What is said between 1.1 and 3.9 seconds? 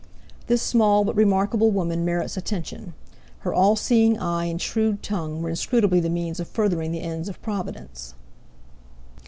remarkable woman merits attention; her all